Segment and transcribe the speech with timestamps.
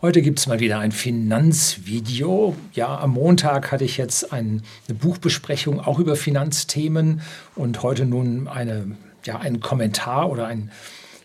[0.00, 2.54] Heute gibt es mal wieder ein Finanzvideo.
[2.72, 7.20] Ja, am Montag hatte ich jetzt ein, eine Buchbesprechung auch über Finanzthemen
[7.56, 10.70] und heute nun eine, ja, einen Kommentar oder ein,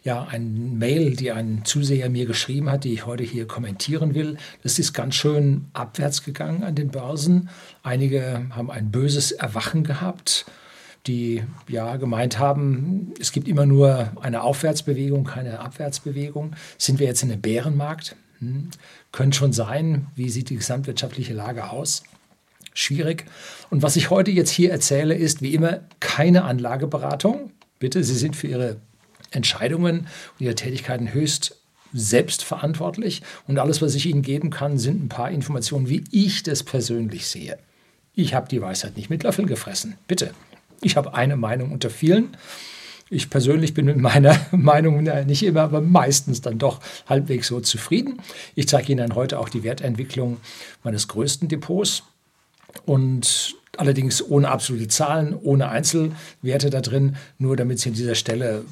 [0.03, 4.37] ja, ein Mail, die ein Zuseher mir geschrieben hat, die ich heute hier kommentieren will.
[4.63, 7.49] Das ist ganz schön abwärts gegangen an den Börsen.
[7.83, 10.45] Einige haben ein böses Erwachen gehabt
[11.05, 16.55] die ja gemeint haben, es gibt immer nur eine Aufwärtsbewegung, keine Abwärtsbewegung.
[16.77, 18.15] Sind wir jetzt in einem Bärenmarkt?
[18.43, 18.69] Hm.
[19.11, 20.07] Könnte schon sein.
[20.15, 22.03] Wie sieht die gesamtwirtschaftliche Lage aus?
[22.73, 23.25] Schwierig.
[23.69, 27.51] Und was ich heute jetzt hier erzähle, ist wie immer keine Anlageberatung.
[27.79, 28.77] Bitte, Sie sind für Ihre
[29.31, 31.57] Entscheidungen und Ihre Tätigkeiten höchst
[31.93, 33.21] selbstverantwortlich.
[33.47, 37.27] Und alles, was ich Ihnen geben kann, sind ein paar Informationen, wie ich das persönlich
[37.27, 37.59] sehe.
[38.15, 39.95] Ich habe die Weisheit nicht mit Löffeln gefressen.
[40.07, 40.33] Bitte.
[40.81, 42.35] Ich habe eine Meinung unter vielen.
[43.13, 48.19] Ich persönlich bin mit meiner Meinung nicht immer, aber meistens dann doch halbwegs so zufrieden.
[48.55, 50.37] Ich zeige Ihnen heute auch die Wertentwicklung
[50.83, 52.03] meines größten Depots
[52.85, 58.65] und allerdings ohne absolute Zahlen, ohne Einzelwerte da drin, nur damit Sie an dieser Stelle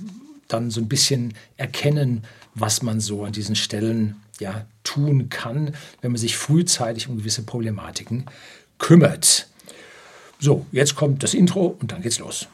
[0.48, 2.24] dann so ein bisschen erkennen,
[2.56, 7.44] was man so an diesen Stellen ja, tun kann, wenn man sich frühzeitig um gewisse
[7.44, 8.26] Problematiken
[8.80, 9.48] kümmert.
[10.40, 12.48] So, jetzt kommt das Intro und dann geht's los.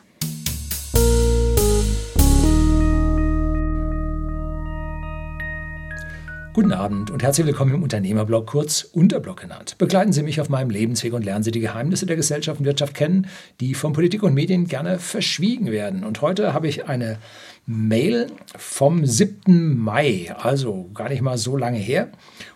[6.58, 9.78] Guten Abend und herzlich willkommen im Unternehmerblog, kurz Unterblog genannt.
[9.78, 12.96] Begleiten Sie mich auf meinem Lebensweg und lernen Sie die Geheimnisse der Gesellschaft und Wirtschaft
[12.96, 13.28] kennen,
[13.60, 16.04] die von Politik und Medien gerne verschwiegen werden.
[16.04, 17.20] Und heute habe ich eine
[17.68, 18.26] Mail
[18.58, 19.78] vom 7.
[19.78, 22.10] Mai, also gar nicht mal so lange her.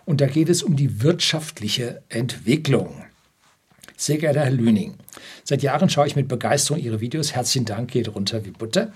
[0.04, 3.04] Und da geht es um die wirtschaftliche Entwicklung.
[3.96, 4.94] Sehr geehrter Herr Lüning,
[5.44, 7.36] seit Jahren schaue ich mit Begeisterung Ihre Videos.
[7.36, 8.90] Herzlichen Dank, geht runter wie Butter.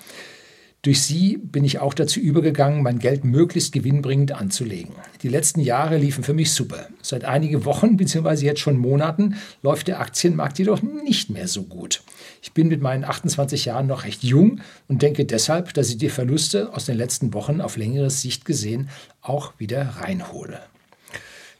[0.82, 4.94] Durch sie bin ich auch dazu übergegangen, mein Geld möglichst gewinnbringend anzulegen.
[5.22, 6.86] Die letzten Jahre liefen für mich super.
[7.02, 8.44] Seit einigen Wochen bzw.
[8.44, 12.02] jetzt schon Monaten läuft der Aktienmarkt jedoch nicht mehr so gut.
[12.40, 16.08] Ich bin mit meinen 28 Jahren noch recht jung und denke deshalb, dass ich die
[16.08, 18.88] Verluste aus den letzten Wochen auf längere Sicht gesehen
[19.22, 20.60] auch wieder reinhole.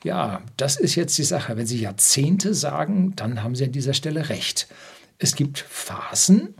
[0.05, 1.56] Ja, das ist jetzt die Sache.
[1.56, 4.69] Wenn Sie Jahrzehnte sagen, dann haben Sie an dieser Stelle recht.
[5.19, 6.55] Es gibt Phasen,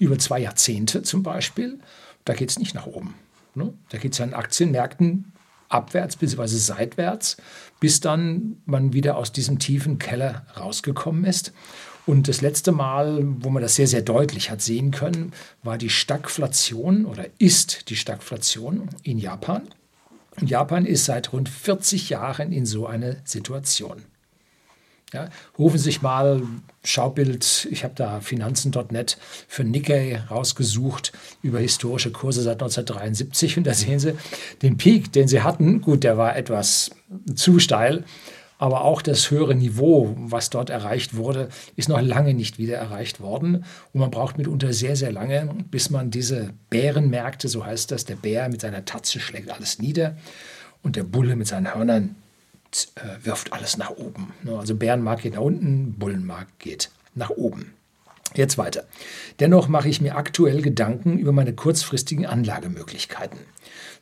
[0.00, 1.78] über zwei Jahrzehnte zum Beispiel,
[2.24, 3.14] da geht es nicht nach oben.
[3.54, 3.72] Ne?
[3.90, 5.32] Da geht es an Aktienmärkten
[5.68, 6.46] abwärts bzw.
[6.46, 7.36] seitwärts,
[7.78, 11.52] bis dann man wieder aus diesem tiefen Keller rausgekommen ist.
[12.06, 15.90] Und das letzte Mal, wo man das sehr, sehr deutlich hat sehen können, war die
[15.90, 19.68] Stagflation oder ist die Stagflation in Japan.
[20.40, 24.02] Und Japan ist seit rund 40 Jahren in so einer Situation.
[25.12, 25.28] Ja,
[25.58, 26.40] rufen Sie sich mal
[26.84, 31.12] Schaubild, ich habe da Finanzen.net für Nikkei rausgesucht
[31.42, 34.14] über historische Kurse seit 1973 und da sehen Sie
[34.62, 35.80] den Peak, den Sie hatten.
[35.80, 36.92] Gut, der war etwas
[37.34, 38.04] zu steil,
[38.58, 43.20] aber auch das höhere Niveau, was dort erreicht wurde, ist noch lange nicht wieder erreicht
[43.20, 43.64] worden.
[43.92, 48.16] Und man braucht mitunter sehr, sehr lange, bis man diese Bärenmärkte, so heißt das, der
[48.16, 50.16] Bär mit seiner Tatze schlägt alles nieder
[50.82, 52.14] und der Bulle mit seinen Hörnern
[52.96, 54.32] äh, wirft alles nach oben.
[54.42, 57.74] Ne, also Bärenmarkt geht nach unten, Bullenmarkt geht nach oben.
[58.34, 58.84] Jetzt weiter.
[59.40, 63.38] Dennoch mache ich mir aktuell Gedanken über meine kurzfristigen Anlagemöglichkeiten.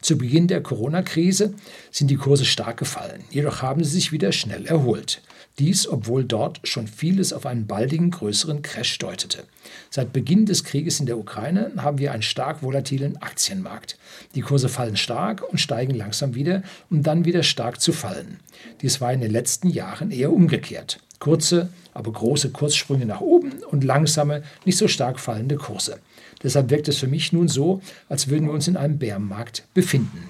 [0.02, 1.54] Zu Beginn der Corona-Krise
[1.90, 5.22] sind die Kurse stark gefallen, jedoch haben sie sich wieder schnell erholt.
[5.58, 9.42] Dies, obwohl dort schon vieles auf einen baldigen größeren Crash deutete.
[9.91, 13.98] Seit Beginn des Krieges in der Ukraine haben wir einen stark volatilen Aktienmarkt.
[14.36, 18.38] Die Kurse fallen stark und steigen langsam wieder, um dann wieder stark zu fallen.
[18.82, 21.00] Dies war in den letzten Jahren eher umgekehrt.
[21.18, 25.98] Kurze, aber große Kurzsprünge nach oben und langsame, nicht so stark fallende Kurse.
[26.44, 30.28] Deshalb wirkt es für mich nun so, als würden wir uns in einem Bärenmarkt befinden.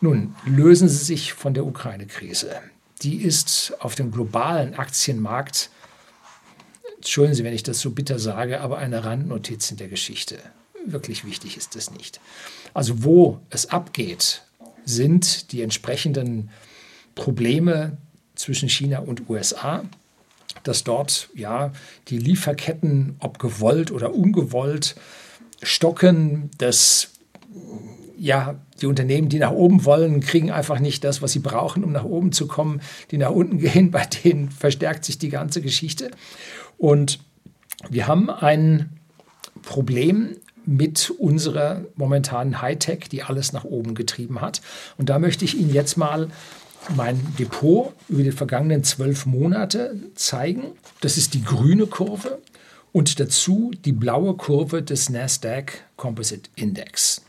[0.00, 2.60] Nun, lösen Sie sich von der Ukraine-Krise
[3.02, 5.70] die ist auf dem globalen Aktienmarkt,
[6.96, 10.38] entschuldigen Sie, wenn ich das so bitter sage, aber eine Randnotiz in der Geschichte.
[10.84, 12.20] Wirklich wichtig ist das nicht.
[12.74, 14.42] Also wo es abgeht,
[14.84, 16.50] sind die entsprechenden
[17.14, 17.96] Probleme
[18.34, 19.84] zwischen China und USA,
[20.64, 21.72] dass dort ja
[22.08, 24.96] die Lieferketten, ob gewollt oder ungewollt,
[25.62, 27.10] stocken, dass
[28.18, 31.92] ja, die Unternehmen, die nach oben wollen, kriegen einfach nicht das, was sie brauchen, um
[31.92, 32.80] nach oben zu kommen.
[33.10, 36.10] Die nach unten gehen, bei denen verstärkt sich die ganze Geschichte.
[36.78, 37.20] Und
[37.90, 38.90] wir haben ein
[39.62, 44.62] Problem mit unserer momentanen Hightech, die alles nach oben getrieben hat.
[44.96, 46.28] Und da möchte ich Ihnen jetzt mal
[46.96, 50.72] mein Depot über die vergangenen zwölf Monate zeigen.
[51.00, 52.38] Das ist die grüne Kurve
[52.92, 57.22] und dazu die blaue Kurve des NASDAQ Composite Index.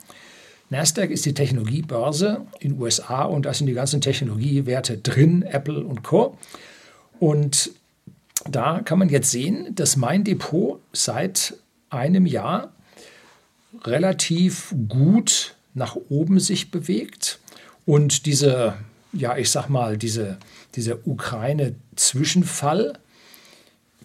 [0.73, 5.83] Nasdaq ist die Technologiebörse in den USA und da sind die ganzen Technologiewerte drin, Apple
[5.83, 6.35] und Co.
[7.19, 7.69] Und
[8.49, 11.53] da kann man jetzt sehen, dass mein Depot seit
[11.91, 12.73] einem Jahr
[13.83, 17.39] relativ gut nach oben sich bewegt
[17.85, 18.73] und diese,
[19.13, 20.37] ja, ich sag mal, diese,
[20.75, 22.97] dieser Ukraine-Zwischenfall,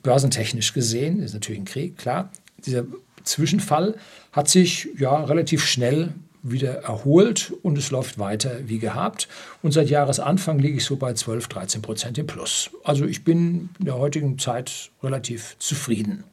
[0.03, 2.31] börsentechnisch gesehen, ist natürlich ein Krieg, klar,
[2.67, 2.85] dieser
[3.25, 3.94] Zwischenfall
[4.32, 6.12] hat sich ja relativ schnell
[6.50, 9.29] wieder erholt und es läuft weiter wie gehabt.
[9.62, 12.71] Und seit Jahresanfang liege ich so bei 12, 13 Prozent im Plus.
[12.85, 16.25] Also ich bin in der heutigen Zeit relativ zufrieden.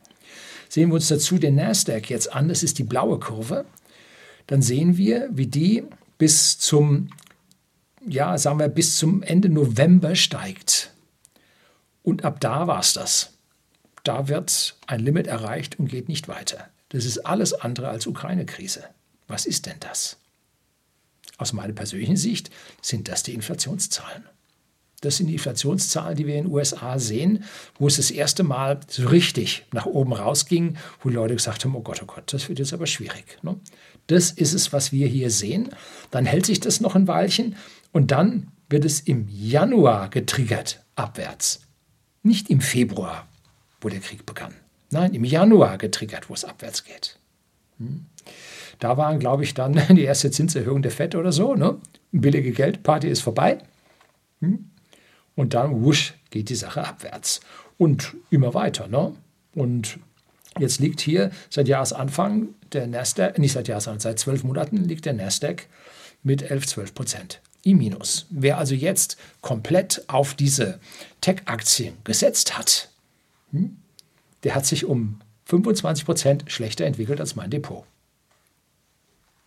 [0.69, 3.65] Sehen wir uns dazu den Nasdaq jetzt an, das ist die blaue Kurve,
[4.47, 5.83] dann sehen wir, wie die
[6.17, 7.09] bis zum,
[8.05, 10.91] ja, sagen wir, bis zum Ende November steigt.
[12.03, 13.33] Und ab da war es das.
[14.03, 16.69] Da wird ein Limit erreicht und geht nicht weiter.
[16.89, 18.83] Das ist alles andere als Ukraine-Krise.
[19.27, 20.17] Was ist denn das?
[21.37, 22.49] Aus meiner persönlichen Sicht
[22.81, 24.23] sind das die Inflationszahlen.
[25.01, 27.43] Das sind die Inflationszahlen, die wir in den USA sehen,
[27.77, 31.75] wo es das erste Mal so richtig nach oben rausging, wo die Leute gesagt haben,
[31.75, 33.37] oh Gott, oh Gott, das wird jetzt aber schwierig.
[33.43, 33.59] Ne?
[34.07, 35.69] Das ist es, was wir hier sehen.
[36.11, 37.55] Dann hält sich das noch ein Weilchen
[37.91, 41.61] und dann wird es im Januar getriggert abwärts.
[42.23, 43.27] Nicht im Februar,
[43.81, 44.55] wo der Krieg begann.
[44.89, 47.19] Nein, im Januar getriggert, wo es abwärts geht.
[47.77, 48.05] Hm?
[48.79, 51.55] Da waren, glaube ich, dann die erste Zinserhöhung der FED oder so.
[51.55, 51.77] Ne?
[52.11, 53.59] Billige Geldparty ist vorbei.
[54.41, 54.69] Hm?
[55.35, 57.41] Und dann, wusch, geht die Sache abwärts.
[57.77, 58.87] Und immer weiter.
[58.87, 59.13] Ne?
[59.53, 59.99] Und
[60.59, 65.13] jetzt liegt hier seit Jahresanfang der Nasdaq, nicht seit Jahresanfang, seit zwölf Monaten liegt der
[65.13, 65.67] Nasdaq
[66.23, 68.27] mit 11, 12 Prozent im Minus.
[68.29, 70.79] Wer also jetzt komplett auf diese
[71.21, 72.89] Tech-Aktien gesetzt hat,
[73.51, 73.77] hm,
[74.43, 77.83] der hat sich um 25 Prozent schlechter entwickelt als mein Depot.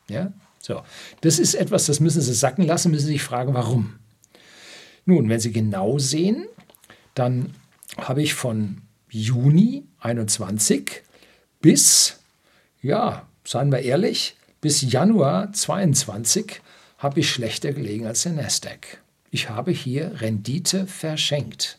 [0.09, 0.83] Ja, so.
[1.21, 3.99] Das ist etwas, das müssen Sie sacken lassen, müssen Sie sich fragen, warum.
[5.05, 6.47] Nun, wenn Sie genau sehen,
[7.15, 7.55] dann
[7.97, 11.03] habe ich von Juni 21
[11.61, 12.19] bis,
[12.83, 16.61] ja, seien wir ehrlich, bis Januar 22
[16.99, 18.99] habe ich schlechter gelegen als der Nasdaq.
[19.31, 21.79] Ich habe hier Rendite verschenkt.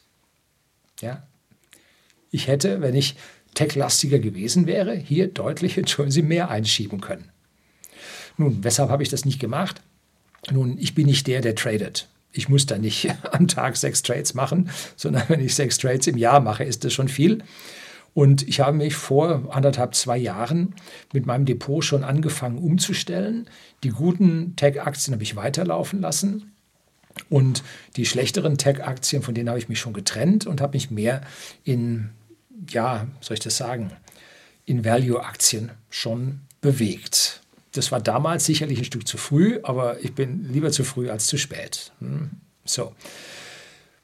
[1.02, 1.24] Ja,
[2.32, 3.16] ich hätte, wenn ich
[3.54, 7.32] techlastiger gewesen wäre, hier deutlich, entschuldigen Sie, mehr einschieben können.
[8.40, 9.82] Nun, weshalb habe ich das nicht gemacht?
[10.52, 12.08] Nun, ich bin nicht der, der tradet.
[12.32, 16.18] Ich muss da nicht am Tag sechs Trades machen, sondern wenn ich sechs Trades im
[16.18, 17.44] Jahr mache, ist das schon viel.
[18.14, 20.74] Und ich habe mich vor anderthalb, zwei Jahren
[21.14, 23.48] mit meinem Depot schon angefangen umzustellen.
[23.84, 26.54] Die guten Tech-Aktien habe ich weiterlaufen lassen.
[27.30, 27.64] Und
[27.98, 31.22] die schlechteren Tech-Aktien, von denen habe ich mich schon getrennt und habe mich mehr
[31.64, 32.10] in
[32.68, 33.92] ja, soll ich das sagen,
[34.66, 37.39] in Value-Aktien schon bewegt.
[37.72, 41.28] Das war damals sicherlich ein Stück zu früh, aber ich bin lieber zu früh als
[41.28, 41.92] zu spät.
[42.00, 42.32] Hm?
[42.66, 42.94] So.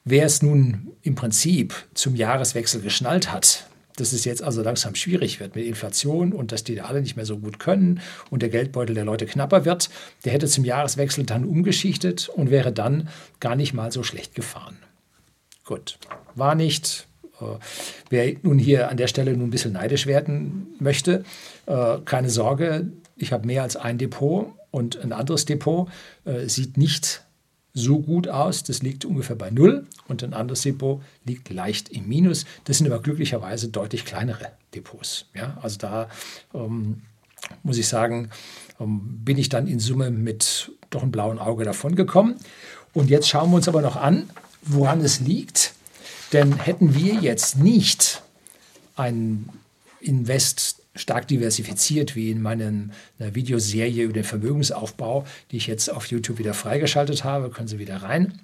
[0.04, 3.66] Wer es nun im Prinzip zum Jahreswechsel geschnallt hat,
[3.96, 7.26] dass es jetzt also langsam schwierig wird mit Inflation und dass die alle nicht mehr
[7.26, 9.90] so gut können und der Geldbeutel der Leute knapper wird,
[10.24, 13.08] der hätte zum Jahreswechsel dann umgeschichtet und wäre dann
[13.40, 14.76] gar nicht mal so schlecht gefahren.
[15.64, 15.98] Gut,
[16.34, 17.08] war nicht,
[17.40, 17.44] äh,
[18.10, 21.24] wer nun hier an der Stelle nun ein bisschen neidisch werden möchte,
[21.66, 25.88] äh, keine Sorge, ich habe mehr als ein Depot und ein anderes Depot
[26.24, 27.22] äh, sieht nicht
[27.72, 28.62] so gut aus.
[28.62, 32.46] Das liegt ungefähr bei Null und ein anderes Depot liegt leicht im Minus.
[32.64, 35.26] Das sind aber glücklicherweise deutlich kleinere Depots.
[35.34, 36.08] Ja, also da
[36.54, 37.02] ähm,
[37.62, 38.30] muss ich sagen,
[38.80, 42.36] ähm, bin ich dann in Summe mit doch einem blauen Auge davon gekommen.
[42.94, 44.30] Und jetzt schauen wir uns aber noch an,
[44.62, 45.74] woran es liegt.
[46.32, 48.22] Denn hätten wir jetzt nicht
[48.96, 49.48] ein
[50.00, 52.72] Invest stark diversifiziert, wie in meiner
[53.18, 58.02] Videoserie über den Vermögensaufbau, die ich jetzt auf YouTube wieder freigeschaltet habe, können Sie wieder
[58.02, 58.40] rein,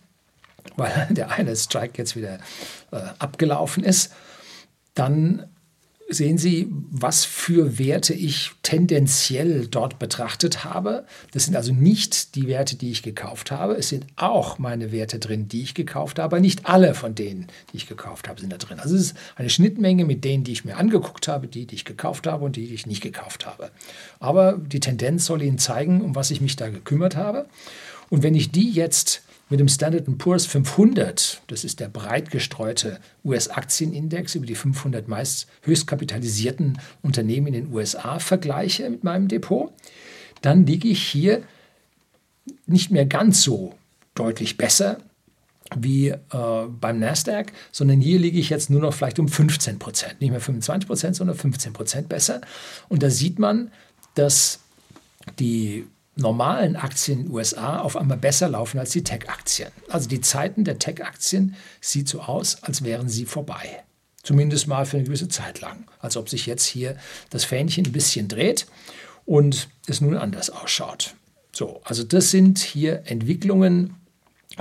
[0.77, 2.39] weil der eine Strike jetzt wieder
[2.91, 4.13] äh, abgelaufen ist,
[4.95, 5.47] dann
[6.15, 11.05] sehen Sie, was für Werte ich tendenziell dort betrachtet habe.
[11.33, 13.75] Das sind also nicht die Werte, die ich gekauft habe.
[13.75, 16.41] Es sind auch meine Werte drin, die ich gekauft habe.
[16.41, 18.81] Nicht alle von denen, die ich gekauft habe, sind da drin.
[18.81, 21.85] Also es ist eine Schnittmenge mit denen, die ich mir angeguckt habe, die, die ich
[21.85, 23.71] gekauft habe und die, die ich nicht gekauft habe.
[24.21, 27.47] Aber die Tendenz soll Ihnen zeigen, um was ich mich da gekümmert habe.
[28.11, 32.99] Und wenn ich die jetzt mit dem Standard Poor's 500, das ist der breit gestreute
[33.23, 39.71] US-Aktienindex über die 500 meist höchst kapitalisierten Unternehmen in den USA, vergleiche mit meinem Depot,
[40.41, 41.43] dann liege ich hier
[42.65, 43.75] nicht mehr ganz so
[44.15, 44.97] deutlich besser
[45.77, 46.19] wie äh,
[46.81, 50.41] beim Nasdaq, sondern hier liege ich jetzt nur noch vielleicht um 15 Prozent, nicht mehr
[50.41, 52.41] 25 Prozent, sondern 15 Prozent besser.
[52.89, 53.71] Und da sieht man,
[54.15, 54.61] dass
[55.39, 55.85] die
[56.17, 59.71] normalen Aktien in den USA auf einmal besser laufen als die Tech-Aktien.
[59.89, 63.83] Also die Zeiten der Tech-Aktien sieht so aus, als wären sie vorbei.
[64.23, 65.85] Zumindest mal für eine gewisse Zeit lang.
[65.99, 66.97] Als ob sich jetzt hier
[67.31, 68.67] das Fähnchen ein bisschen dreht
[69.25, 71.15] und es nun anders ausschaut.
[71.53, 73.95] So, also das sind hier Entwicklungen,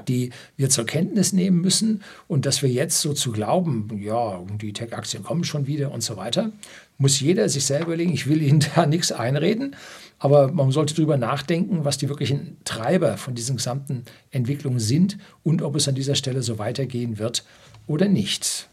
[0.08, 4.74] die wir zur Kenntnis nehmen müssen und dass wir jetzt so zu glauben, ja, die
[4.74, 6.52] Tech-Aktien kommen schon wieder und so weiter,
[6.98, 8.14] muss jeder sich selber überlegen.
[8.14, 9.76] Ich will Ihnen da nichts einreden,
[10.22, 15.64] aber man sollte darüber nachdenken, was die wirklichen Treiber von diesen gesamten Entwicklungen sind und
[15.64, 17.44] ob es an dieser Stelle so weitergehen wird
[17.88, 18.70] oder nicht.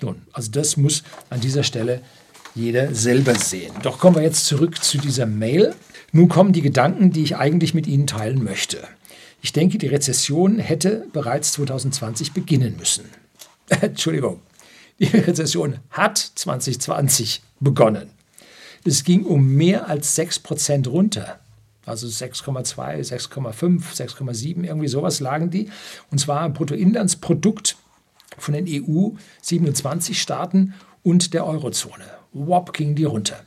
[0.00, 2.00] Nun, also das muss an dieser Stelle
[2.54, 3.74] jeder selber sehen.
[3.82, 5.74] Doch kommen wir jetzt zurück zu dieser Mail.
[6.12, 8.78] Nun kommen die Gedanken, die ich eigentlich mit Ihnen teilen möchte.
[9.42, 13.04] Ich denke, die Rezession hätte bereits 2020 beginnen müssen.
[13.80, 14.42] Entschuldigung,
[15.00, 18.10] die Rezession hat 2020 begonnen.
[18.88, 21.40] Es ging um mehr als 6 Prozent runter.
[21.84, 22.74] Also 6,2,
[23.06, 25.68] 6,5, 6,7, irgendwie sowas lagen die.
[26.10, 27.76] Und zwar Bruttoinlandsprodukt
[28.38, 29.10] von den EU
[29.42, 32.04] 27 Staaten und der Eurozone.
[32.32, 33.40] Wop ging die runter.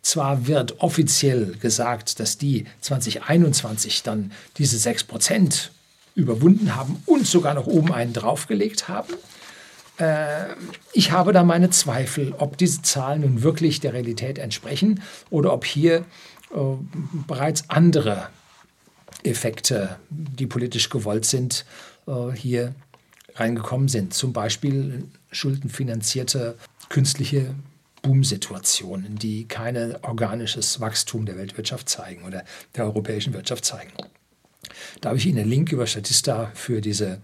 [0.00, 5.70] Zwar wird offiziell gesagt, dass die 2021 dann diese 6%
[6.14, 9.14] überwunden haben und sogar noch oben einen draufgelegt haben.
[9.98, 10.54] Äh,
[10.92, 15.64] ich habe da meine Zweifel, ob diese Zahlen nun wirklich der Realität entsprechen oder ob
[15.64, 16.04] hier
[16.54, 16.58] äh,
[17.26, 18.28] bereits andere
[19.22, 21.64] Effekte, die politisch gewollt sind,
[22.06, 22.74] äh, hier
[23.36, 24.14] reingekommen sind.
[24.14, 26.56] Zum Beispiel schuldenfinanzierte
[26.88, 27.54] künstliche
[28.02, 32.44] Boomsituationen, die kein organisches Wachstum der Weltwirtschaft zeigen oder
[32.76, 33.92] der europäischen Wirtschaft zeigen.
[35.00, 37.20] Da habe ich Ihnen einen Link über Statista für diese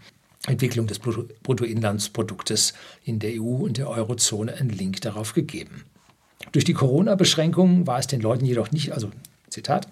[0.46, 5.84] Entwicklung des Bruttoinlandsproduktes in der EU und der Eurozone einen Link darauf gegeben.
[6.52, 9.10] Durch die Corona-Beschränkungen war es den Leuten jedoch nicht, also
[9.50, 9.88] Zitat,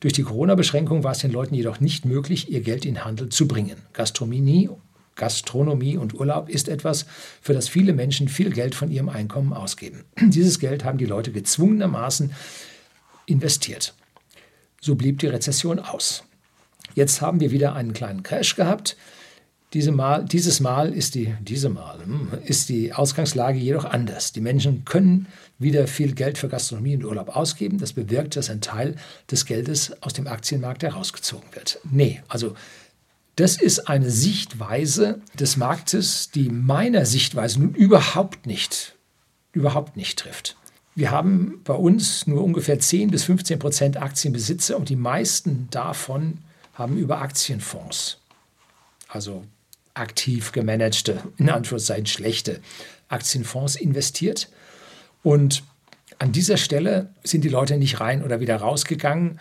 [0.00, 3.46] durch die Corona-Beschränkungen war es den Leuten jedoch nicht möglich, ihr Geld in Handel zu
[3.46, 3.76] bringen.
[3.92, 4.70] Gastronomie
[5.16, 7.06] Gastronomie und Urlaub ist etwas,
[7.40, 10.04] für das viele Menschen viel Geld von ihrem Einkommen ausgeben.
[10.20, 12.32] Dieses Geld haben die Leute gezwungenermaßen
[13.26, 13.94] investiert.
[14.80, 16.24] So blieb die Rezession aus.
[16.94, 18.96] Jetzt haben wir wieder einen kleinen Crash gehabt.
[19.74, 24.30] Diese Mal, dieses Mal ist die, diese Mal hm, ist die Ausgangslage jedoch anders.
[24.32, 25.26] Die Menschen können
[25.58, 27.78] wieder viel Geld für Gastronomie und Urlaub ausgeben.
[27.78, 28.94] Das bewirkt, dass ein Teil
[29.32, 31.80] des Geldes aus dem Aktienmarkt herausgezogen wird.
[31.90, 32.54] Nee, also
[33.34, 38.94] das ist eine Sichtweise des Marktes, die meiner Sichtweise nun überhaupt nicht,
[39.52, 40.56] überhaupt nicht trifft.
[40.94, 46.38] Wir haben bei uns nur ungefähr 10 bis 15 Prozent Aktienbesitzer und die meisten davon
[46.74, 48.18] haben über Aktienfonds,
[49.08, 49.42] also
[49.94, 52.60] aktiv gemanagte, in Anführungszeichen schlechte
[53.08, 54.48] Aktienfonds investiert.
[55.22, 55.62] Und
[56.18, 59.38] an dieser Stelle sind die Leute nicht rein oder wieder rausgegangen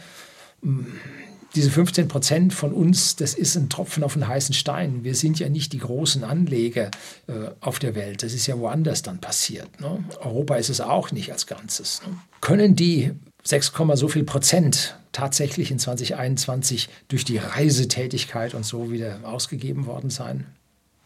[1.56, 5.04] diese 15 Prozent von uns, das ist ein Tropfen auf einen heißen Stein.
[5.04, 6.90] Wir sind ja nicht die großen Anleger
[7.28, 8.24] äh, auf der Welt.
[8.24, 9.80] Das ist ja woanders dann passiert.
[9.80, 10.04] Ne?
[10.22, 12.02] Europa ist es auch nicht als Ganzes.
[12.08, 12.18] Ne?
[12.42, 13.12] Können die
[13.44, 20.10] 6, so viel Prozent tatsächlich in 2021 durch die Reisetätigkeit und so wieder ausgegeben worden
[20.10, 20.46] sein?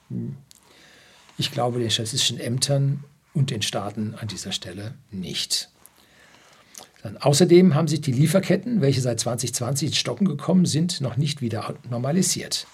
[0.10, 0.36] Hm.
[1.38, 3.04] Ich glaube den statistischen Ämtern
[3.36, 5.70] und den Staaten an dieser Stelle nicht.
[7.04, 11.42] Dann außerdem haben sich die Lieferketten, welche seit 2020 ins Stocken gekommen sind, noch nicht
[11.42, 12.66] wieder normalisiert.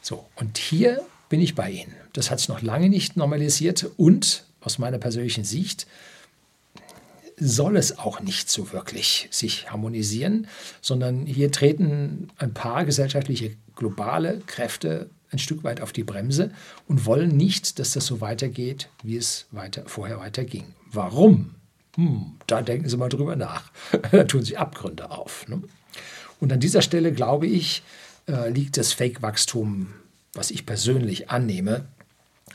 [0.00, 1.94] So, und hier bin ich bei Ihnen.
[2.14, 5.86] Das hat sich noch lange nicht normalisiert und aus meiner persönlichen Sicht
[7.40, 10.46] soll es auch nicht so wirklich sich harmonisieren,
[10.80, 16.50] sondern hier treten ein paar gesellschaftliche globale Kräfte ein Stück weit auf die Bremse
[16.86, 20.64] und wollen nicht, dass das so weitergeht, wie es weiter, vorher weiterging.
[20.90, 21.54] Warum?
[21.96, 23.70] Hm, da denken Sie mal drüber nach.
[24.12, 25.46] da tun sich Abgründe auf.
[25.48, 25.62] Ne?
[26.40, 27.82] Und an dieser Stelle, glaube ich,
[28.26, 29.88] äh, liegt das Fake-Wachstum,
[30.32, 31.86] was ich persönlich annehme,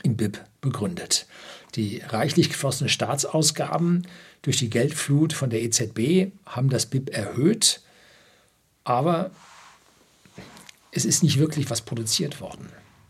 [0.02, 1.26] im BIP begründet.
[1.74, 4.06] Die reichlich geflossenen Staatsausgaben
[4.42, 7.80] durch die Geldflut von der EZB haben das BIP erhöht,
[8.84, 9.30] aber
[10.92, 12.68] es ist nicht wirklich was produziert worden.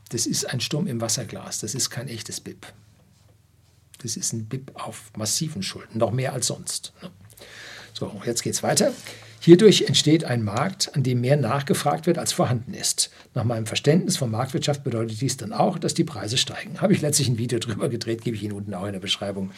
[0.08, 2.66] Das ist ein Sturm im Wasserglas, das ist kein echtes BIP.
[3.98, 6.92] Das ist ein BIP auf massiven Schulden, noch mehr als sonst.
[7.92, 8.92] So, jetzt geht es weiter.
[9.44, 13.10] Hierdurch entsteht ein Markt, an dem mehr nachgefragt wird, als vorhanden ist.
[13.34, 16.80] Nach meinem Verständnis von Marktwirtschaft bedeutet dies dann auch, dass die Preise steigen.
[16.80, 19.50] Habe ich letztlich ein Video drüber gedreht, gebe ich Ihnen unten auch in der Beschreibung,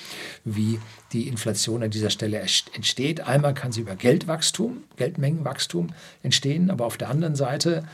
[0.45, 0.81] wie
[1.13, 2.41] die Inflation an dieser Stelle
[2.75, 3.21] entsteht.
[3.21, 5.91] Einmal kann sie über Geldwachstum, Geldmengenwachstum
[6.25, 7.85] entstehen, aber auf der anderen Seite,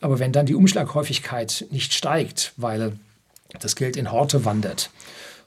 [0.00, 2.98] aber wenn dann die Umschlaghäufigkeit nicht steigt, weil
[3.60, 4.90] das Geld in Horte wandert,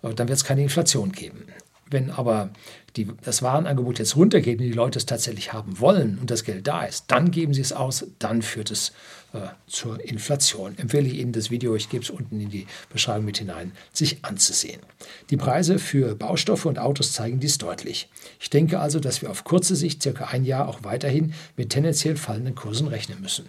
[0.01, 1.43] dann wird es keine Inflation geben.
[1.89, 2.51] Wenn aber
[2.95, 6.67] die, das Warenangebot jetzt runtergeht und die Leute es tatsächlich haben wollen und das Geld
[6.67, 8.91] da ist, dann geben sie es aus, dann führt es
[9.33, 10.77] äh, zur Inflation.
[10.77, 14.25] Empfehle ich Ihnen das Video, ich gebe es unten in die Beschreibung mit hinein, sich
[14.25, 14.81] anzusehen.
[15.29, 18.09] Die Preise für Baustoffe und Autos zeigen dies deutlich.
[18.39, 22.17] Ich denke also, dass wir auf kurze Sicht circa ein Jahr auch weiterhin mit tendenziell
[22.17, 23.45] fallenden Kursen rechnen müssen.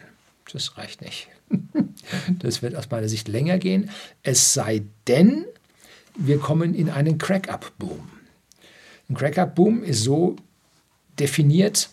[0.52, 1.28] Das reicht nicht.
[2.38, 3.90] Das wird aus meiner Sicht länger gehen.
[4.22, 5.44] Es sei denn,
[6.16, 8.19] wir kommen in einen Crack-up-Boom.
[9.10, 10.36] Ein Crack-up-Boom ist so
[11.18, 11.90] definiert,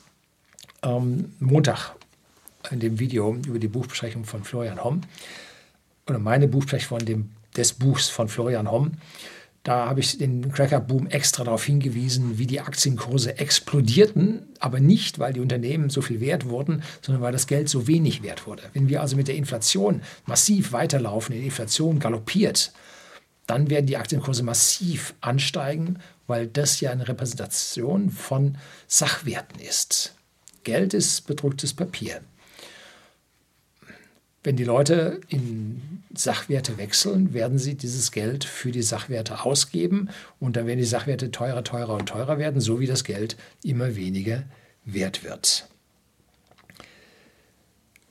[0.83, 1.95] ähm, Montag
[2.69, 5.01] in dem Video über die Buchbesprechung von Florian Homm
[6.07, 8.91] oder meine Buchbesprechung von dem, des Buchs von Florian Homm.
[9.63, 15.33] Da habe ich den Cracker-Boom extra darauf hingewiesen, wie die Aktienkurse explodierten, aber nicht, weil
[15.33, 18.61] die Unternehmen so viel wert wurden, sondern weil das Geld so wenig wert wurde.
[18.73, 22.73] Wenn wir also mit der Inflation massiv weiterlaufen, die Inflation galoppiert,
[23.47, 30.13] dann werden die Aktienkurse massiv ansteigen, weil das ja eine Repräsentation von Sachwerten ist.
[30.63, 32.21] Geld ist bedrucktes Papier.
[34.43, 40.55] Wenn die Leute in Sachwerte wechseln, werden sie dieses Geld für die Sachwerte ausgeben und
[40.55, 44.43] dann werden die Sachwerte teurer, teurer und teurer werden, so wie das Geld immer weniger
[44.85, 45.67] wert wird.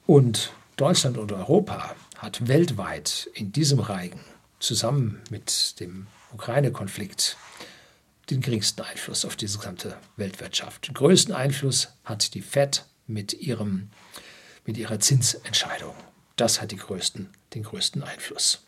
[0.06, 4.20] Und Deutschland und Europa hat weltweit in diesem Reigen
[4.58, 7.36] zusammen mit dem Ukraine-Konflikt
[8.30, 10.88] den geringsten Einfluss auf diese gesamte Weltwirtschaft.
[10.88, 13.90] Den größten Einfluss hat die Fed mit, ihrem,
[14.64, 15.94] mit ihrer Zinsentscheidung.
[16.34, 18.64] Das hat größten, den größten Einfluss.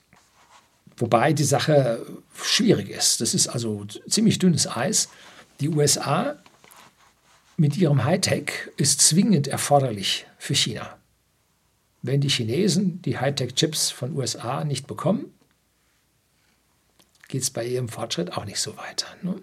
[0.97, 2.05] Wobei die Sache
[2.35, 3.21] schwierig ist.
[3.21, 5.09] Das ist also ziemlich dünnes Eis.
[5.61, 6.37] Die USA
[7.57, 10.97] mit ihrem Hightech ist zwingend erforderlich für China.
[12.03, 15.33] Wenn die Chinesen die Hightech-Chips von USA nicht bekommen,
[17.29, 19.07] geht es bei ihrem Fortschritt auch nicht so weiter.
[19.23, 19.37] Ne?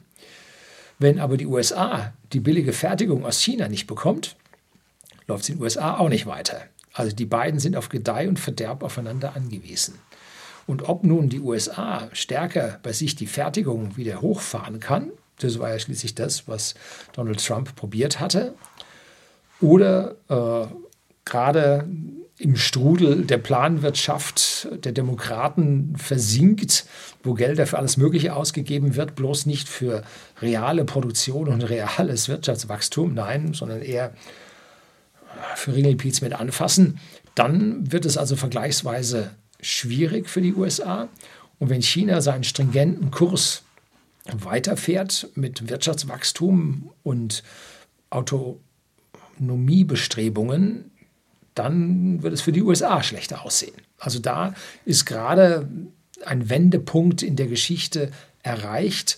[1.00, 4.36] Wenn aber die USA die billige Fertigung aus China nicht bekommt,
[5.28, 6.62] läuft es in den USA auch nicht weiter.
[6.94, 10.00] Also die beiden sind auf Gedeih und Verderb aufeinander angewiesen.
[10.68, 15.70] Und ob nun die USA stärker bei sich die Fertigung wieder hochfahren kann, das war
[15.70, 16.76] ja schließlich das, was
[17.14, 18.56] Donald Trump probiert hatte,
[19.62, 20.68] oder äh,
[21.26, 21.88] gerade
[22.38, 26.86] im Strudel der Planwirtschaft der Demokraten versinkt,
[27.24, 30.04] wo Gelder für alles Mögliche ausgegeben wird, bloß nicht für
[30.42, 34.14] reale Produktion und reales Wirtschaftswachstum, nein, sondern eher
[35.56, 37.00] für Ringelpiez mit anfassen,
[37.36, 41.08] dann wird es also vergleichsweise schwierig für die USA.
[41.60, 43.64] Und wenn China seinen stringenten Kurs
[44.32, 47.44] weiterfährt mit Wirtschaftswachstum und
[48.10, 50.92] Autonomiebestrebungen,
[51.56, 53.76] dann wird es für die USA schlechter aussehen.
[53.98, 54.54] Also da
[54.86, 55.68] ist gerade
[56.26, 58.12] ein Wendepunkt in der Geschichte
[58.44, 59.18] erreicht,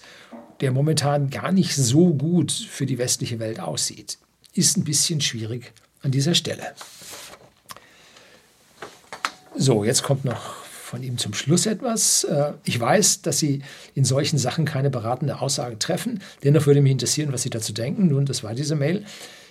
[0.61, 4.17] der momentan gar nicht so gut für die westliche Welt aussieht.
[4.53, 6.73] Ist ein bisschen schwierig an dieser Stelle.
[9.55, 12.23] So, jetzt kommt noch von ihm zum Schluss etwas.
[12.23, 13.61] Äh, ich weiß, dass Sie
[13.93, 16.21] in solchen Sachen keine beratende Aussage treffen.
[16.43, 18.07] Dennoch würde mich interessieren, was Sie dazu denken.
[18.07, 19.03] Nun, das war diese Mail.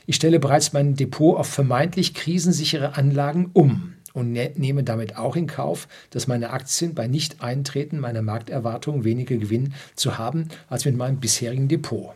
[0.06, 5.36] Ich stelle bereits mein Depot auf vermeintlich krisensichere Anlagen um und ne-, nehme damit auch
[5.36, 10.96] in Kauf, dass meine Aktien bei Nicht-Eintreten meiner Markterwartungen weniger Gewinn zu haben als mit
[10.96, 12.14] meinem bisherigen Depot.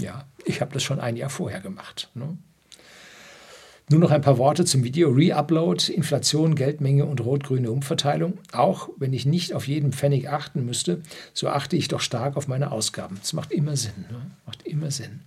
[0.00, 2.10] Ja, ich habe das schon ein Jahr vorher gemacht.
[2.14, 2.36] Ne?
[3.90, 5.10] Nur noch ein paar Worte zum Video.
[5.10, 8.38] Reupload, Inflation, Geldmenge und rot-grüne Umverteilung.
[8.52, 11.02] Auch wenn ich nicht auf jeden Pfennig achten müsste,
[11.34, 13.18] so achte ich doch stark auf meine Ausgaben.
[13.20, 14.06] Das macht immer Sinn.
[14.10, 14.30] Ne?
[14.46, 15.20] Macht immer Sinn.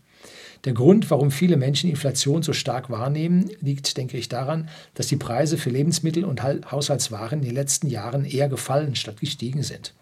[0.65, 5.15] Der Grund, warum viele Menschen Inflation so stark wahrnehmen, liegt, denke ich, daran, dass die
[5.15, 9.93] Preise für Lebensmittel und Haushaltswaren in den letzten Jahren eher gefallen statt gestiegen sind.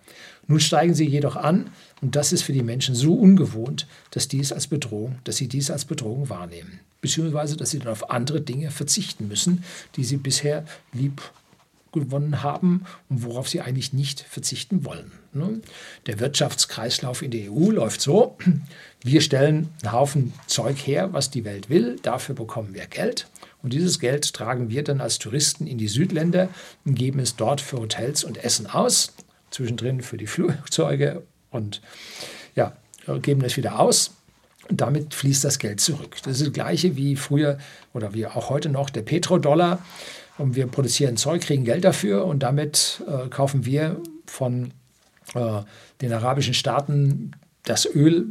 [0.48, 1.70] Nun steigen sie jedoch an
[2.02, 5.70] und das ist für die Menschen so ungewohnt, dass, dies als Bedrohung, dass sie dies
[5.70, 6.80] als Bedrohung wahrnehmen.
[7.02, 9.66] Beziehungsweise, dass sie dann auf andere Dinge verzichten müssen,
[9.98, 11.22] die sie bisher lieb
[11.94, 15.12] gewonnen haben und worauf sie eigentlich nicht verzichten wollen.
[15.32, 15.62] Ne?
[16.08, 18.38] Der Wirtschaftskreislauf in der EU läuft so,
[19.04, 23.28] wir stellen einen Haufen Zeug her, was die Welt will, dafür bekommen wir Geld
[23.64, 26.50] und dieses Geld tragen wir dann als Touristen in die Südländer
[26.86, 29.14] und geben es dort für Hotels und Essen aus,
[29.52, 31.82] zwischendrin für die Flugzeuge und
[32.56, 32.74] ja,
[33.22, 34.12] geben es wieder aus.
[34.70, 36.16] Und damit fließt das Geld zurück.
[36.24, 37.58] Das ist das gleiche wie früher
[37.94, 39.84] oder wie auch heute noch der Petrodollar
[40.38, 44.72] und wir produzieren Zeug, kriegen Geld dafür und damit äh, kaufen wir von
[45.36, 45.62] äh,
[46.02, 47.32] den arabischen Staaten
[47.64, 48.28] das Öl,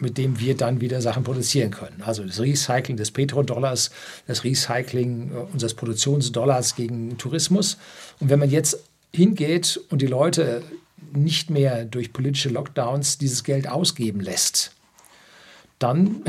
[0.00, 2.02] mit dem wir dann wieder Sachen produzieren können.
[2.02, 3.90] Also das Recycling des Petrodollars,
[4.26, 7.78] das Recycling äh, unseres Produktionsdollars gegen Tourismus.
[8.20, 10.62] Und wenn man jetzt hingeht und die Leute
[11.12, 14.72] nicht mehr durch politische Lockdowns dieses Geld ausgeben lässt,
[15.78, 16.22] dann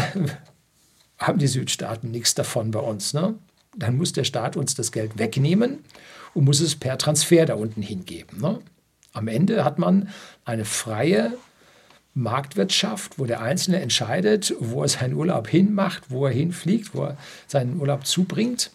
[1.18, 3.14] haben die Südstaaten nichts davon bei uns.
[3.14, 3.36] Ne?
[3.76, 5.80] Dann muss der Staat uns das Geld wegnehmen
[6.34, 8.42] und muss es per Transfer da unten hingeben.
[8.42, 8.60] Ne?
[9.14, 10.10] Am Ende hat man
[10.46, 11.34] eine freie
[12.14, 17.18] Marktwirtschaft, wo der Einzelne entscheidet, wo er seinen Urlaub hinmacht, wo er hinfliegt, wo er
[17.48, 18.72] seinen Urlaub zubringt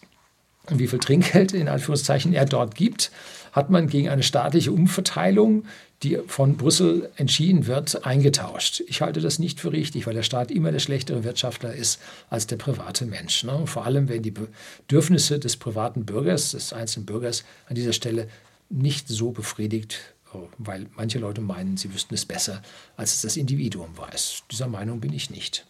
[0.69, 3.11] wie viel Trinkgeld in Anführungszeichen er dort gibt,
[3.51, 5.65] hat man gegen eine staatliche Umverteilung,
[6.03, 8.81] die von Brüssel entschieden wird, eingetauscht.
[8.87, 12.47] Ich halte das nicht für richtig, weil der Staat immer der schlechtere Wirtschaftler ist als
[12.47, 13.43] der private Mensch.
[13.43, 13.65] Ne?
[13.65, 18.27] Vor allem, wenn die Bedürfnisse des privaten Bürgers, des einzelnen Bürgers an dieser Stelle
[18.69, 20.15] nicht so befriedigt
[20.57, 22.61] weil manche Leute meinen, sie wüssten es besser,
[22.97, 24.43] als es das Individuum weiß.
[24.51, 25.65] Dieser Meinung bin ich nicht.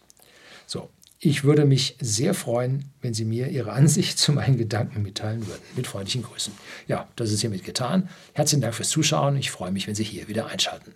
[0.66, 5.46] So, ich würde mich sehr freuen, wenn Sie mir Ihre Ansicht zu meinen Gedanken mitteilen
[5.46, 5.62] würden.
[5.74, 6.52] Mit freundlichen Grüßen.
[6.86, 8.08] Ja, das ist hiermit getan.
[8.34, 9.36] Herzlichen Dank fürs Zuschauen.
[9.36, 10.92] Ich freue mich, wenn Sie hier wieder einschalten.